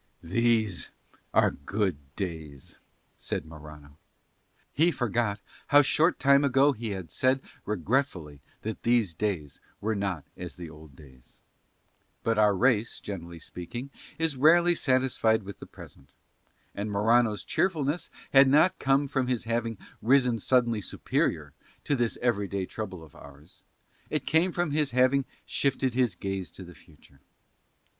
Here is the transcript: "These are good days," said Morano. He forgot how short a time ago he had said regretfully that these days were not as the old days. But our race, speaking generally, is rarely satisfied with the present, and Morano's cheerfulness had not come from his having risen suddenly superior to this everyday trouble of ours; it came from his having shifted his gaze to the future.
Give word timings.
"These 0.23 0.89
are 1.31 1.51
good 1.51 1.95
days," 2.15 2.79
said 3.19 3.45
Morano. 3.45 3.99
He 4.73 4.89
forgot 4.89 5.39
how 5.67 5.83
short 5.83 6.15
a 6.15 6.17
time 6.17 6.43
ago 6.43 6.71
he 6.71 6.89
had 6.89 7.11
said 7.11 7.39
regretfully 7.65 8.41
that 8.63 8.81
these 8.81 9.13
days 9.13 9.59
were 9.79 9.93
not 9.93 10.25
as 10.35 10.55
the 10.57 10.71
old 10.71 10.95
days. 10.95 11.37
But 12.23 12.39
our 12.39 12.57
race, 12.57 12.89
speaking 12.89 13.27
generally, 13.37 13.91
is 14.17 14.37
rarely 14.37 14.73
satisfied 14.73 15.43
with 15.43 15.59
the 15.59 15.67
present, 15.67 16.13
and 16.73 16.91
Morano's 16.91 17.43
cheerfulness 17.43 18.09
had 18.33 18.47
not 18.47 18.79
come 18.79 19.07
from 19.07 19.27
his 19.27 19.43
having 19.43 19.77
risen 20.01 20.39
suddenly 20.39 20.81
superior 20.81 21.53
to 21.83 21.95
this 21.95 22.17
everyday 22.23 22.65
trouble 22.65 23.03
of 23.03 23.13
ours; 23.13 23.61
it 24.09 24.25
came 24.25 24.51
from 24.51 24.71
his 24.71 24.89
having 24.89 25.25
shifted 25.45 25.93
his 25.93 26.15
gaze 26.15 26.49
to 26.49 26.63
the 26.63 26.73
future. 26.73 27.19